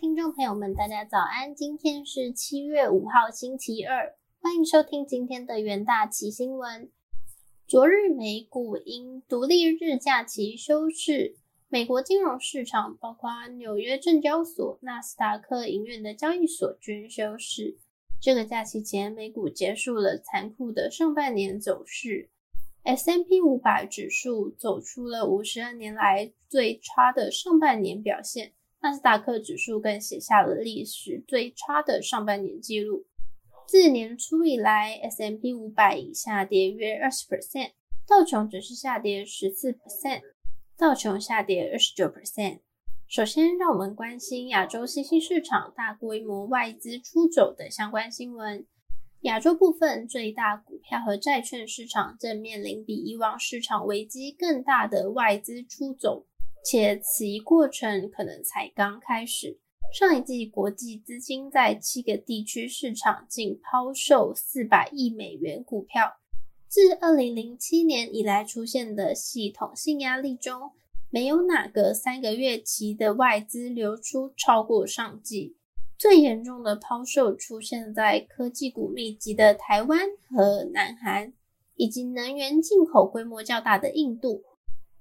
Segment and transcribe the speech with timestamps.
[0.00, 1.54] 听众朋友们，大家早安！
[1.54, 6.90] 今天是七月五号，星期二，欢迎收听今天的元大旗新闻。
[7.66, 11.36] 昨日美股因独立日假期休市，
[11.68, 17.76] 美国金融市场包括纽约证交所、纳斯达克营运的交易所均休市。
[18.22, 22.30] 这个假期前，美股结束了残酷的上半年走势
[22.84, 28.52] ，S M P 五百指数走出了五十二年来最差的上半年表现。
[28.82, 33.04] 纳斯达克指数更写下了历史最差的上半年记录。
[33.66, 37.72] 自年初以来，S M P 五百已下跌约二十 percent，
[38.08, 40.22] 道琼只是下跌十四 percent，
[40.78, 42.60] 道琼下跌二十九 percent。
[43.06, 48.66] 首先，让我们关心亚洲新兴市场大规模外资出走的相关新闻。
[49.20, 56.26] 亚洲部分最大股票和债券市场正面临比以往市场危机更大的外资出走。
[56.64, 59.58] 且此一过程可能才刚开始。
[59.92, 66.12] 上一季国际资金在七个地区市场净抛售四百亿美元股票，
[66.68, 70.70] 自二零零七年以来出现的系统性压力中，
[71.10, 75.56] 没有哪个三个月期的外资流出超过上季。
[75.98, 79.98] 最严重的抛售出现在科技股密集的台湾
[80.30, 81.32] 和南韩，
[81.74, 84.44] 以及能源进口规模较大的印度。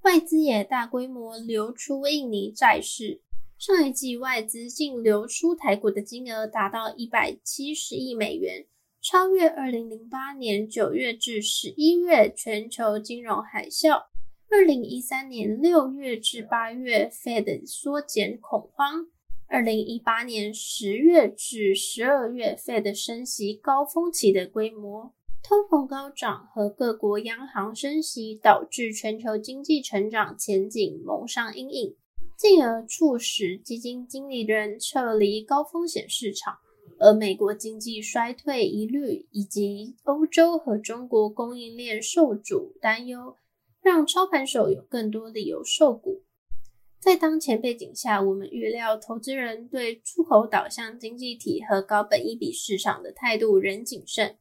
[0.03, 3.21] 外资也大规模流出印尼债市，
[3.57, 8.65] 上一季外资净流出台股的金额达到一百七十亿美元，
[9.01, 14.05] 超越二零零八年九月至十一月全球金融海啸，
[14.49, 19.07] 二零一三年六月至八月 Fed 缩减恐慌，
[19.47, 25.13] 二零一八年十月至十二月 Fed 升息高峰期的规模。
[25.41, 31.95] 通膨高涨和各国央行升息，导致全球经济成长前景蒙上阴影，
[32.37, 36.57] 进而促使基金经理人撤离高风险市场。
[36.99, 43.37] 而美国经济衰退疑虑以及欧洲和中国供应链受阻担忧，
[43.81, 46.23] 让操盘手有更多理由售股。
[46.99, 54.35] 在当前背景下，我们预料投资人对出口导向经济体和高本益比市场的态度仍谨慎。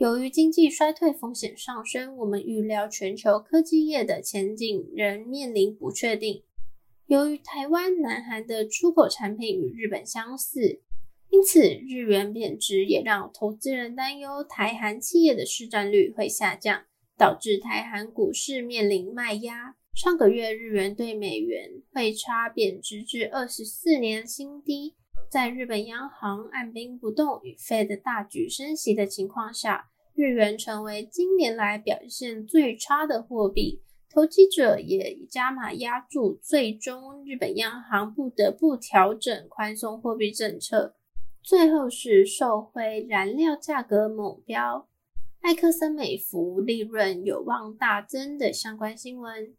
[0.00, 6.42] 由于经济衰退风险上升，我们预料全球科技业的前景仍面临不确定。
[7.06, 10.80] 由于台湾、南韩的出口产品与日本相似，
[11.28, 16.86] 因此日元贬值也让投资人担忧台韩企业的市占率会下降，
[17.18, 19.76] 导致台韩股市面临卖压。
[19.94, 24.94] 上个月日元对美元汇差贬值至二十四年新低。
[25.30, 33.80] 在日本央行按兵不动与 Fed 大举升息的情况下，日元成为今年来表现最差的货币。
[34.12, 40.96] 投机者也加码压住，最终日本央行不得不调整宽松货币政策。
[41.40, 44.88] 最后是受惠燃料价格猛飙，
[45.42, 49.54] 埃克森美孚利润有望大增的相关新闻。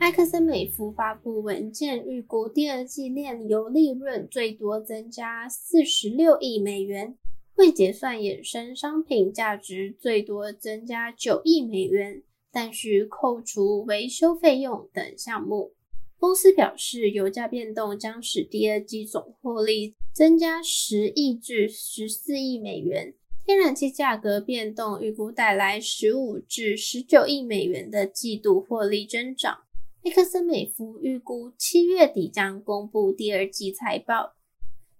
[0.00, 7.18] 埃克森美孚发布文件，预估第二季炼油利润最多增加四十六亿美元，
[7.56, 15.74] 未结算衍生商品价值最多增加九亿美元，但需扣除维修费用等项目。
[16.18, 23.12] 公司表示，油价变动将使第二季总获利增加十亿至十四亿美元，
[23.44, 29.58] 天然气价格变动预估带来十五至十九亿美元的季度获利增长。
[30.04, 34.34] 埃克森美孚预估七月底将公布第二季财报，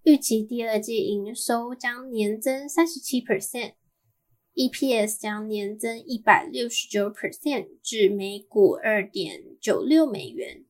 [0.03, 10.67] 预期第二季营收将年增三十七 percent，EPS 将年增一百六十九 percent 至每股二点九六美元。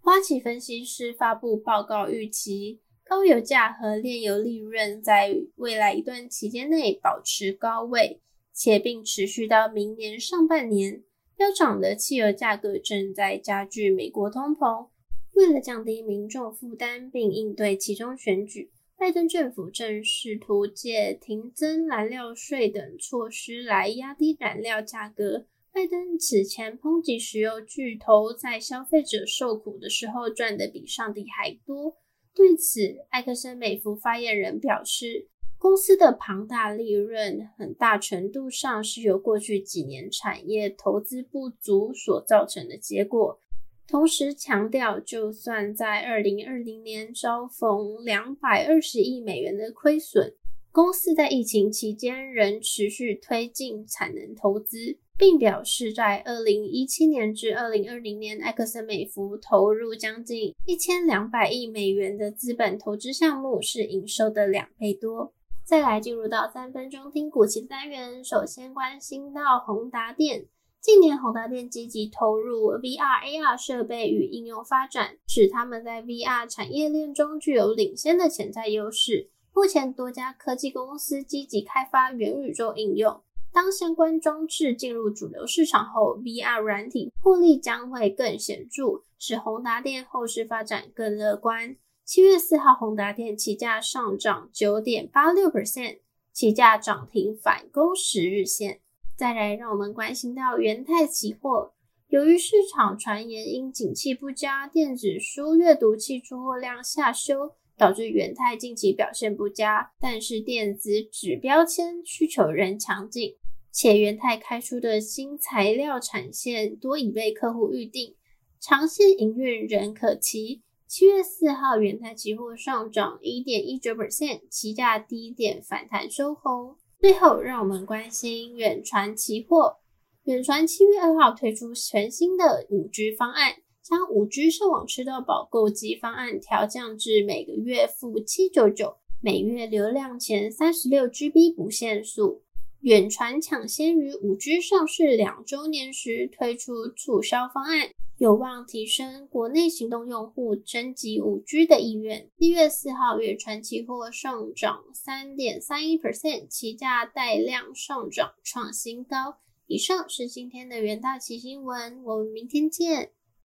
[0.00, 11.04] 花旗分析师发布报告，预期高油价和炼油利润在未来一段期间内保持高位，且并持续到明年上半年。
[11.36, 14.88] 飙涨的汽油价格正在加剧美国通膨。
[15.32, 25.46] 为了降低民众负担并应对其中选举，拜登政府正试图借停增燃料税等措施来压低燃料价格。
[25.72, 31.96] 拜登此前抨击石油巨头在消费者受苦的时候赚得比上帝还多。
[32.32, 35.28] 对此，埃克森美孚发言人表示。
[35.64, 43.40] 公司的庞大利润很大程度上是由过去几年产业投资不足所造成的结果。
[43.88, 50.34] 同时强调，就算在二零二零年遭逢两百二十亿美元的亏损，
[50.70, 65.32] 公司在疫情期间仍持续推进产能投资，并表示在二零一七年至二零二零年，埃克森美孚投入将近一千两百亿美元的资本投资项目，是营收的两倍多。
[65.64, 70.44] 再来进入到三分钟听股期单元，首先关心到宏达电。
[70.78, 79.30] 近年，宏达电积极投入 VR、AR 设备与应用发展，使他们在 VR 产业链中具有领先的潜在优势。
[79.54, 83.22] 目前，多家科技公司积极开发元宇宙应用。
[83.50, 91.76] 当相关装置进入主流市场后，VR 软体获利将会更显著，使宏达电后市发展更乐观。
[92.06, 96.00] 七月四号，宏达电期价上涨九点八六 percent，
[96.34, 98.80] 起价涨停反攻十日线。
[99.16, 101.72] 再来，让我们关心到元泰期货。
[102.08, 109.92] 由于市场传言因景气不佳，电子书阅读器出货量下修，导致元泰近期表现不佳。
[109.98, 113.34] 但是电子纸标签需求仍强劲，
[113.72, 118.14] 且元泰开出的新材料产线多已被客户预定，
[118.60, 120.60] 长线营运仍可期。
[120.96, 126.76] 七月四号，元泰期货上涨一点一九 percent，期价低点反弹收红。
[127.00, 129.78] 最后，让我们关心远传期货。
[130.22, 142.44] 远传七月二号推出全新的五 G 方案，将五 G 上网吃到饱购机方案调降至每个月付七九九，每月流量前三十六 GB 不限速。
[142.82, 147.88] 远传抢先于五 G 上市两周年时推出促销方案。
[148.24, 152.30] 有望提升国内行动用户升级五 G 的意愿。
[152.38, 159.40] 一月四号，远传期货上涨三点三一 percent，期价带量上涨创新高。
[159.66, 163.10] 以上是今天的元大旗新闻，我们明天见。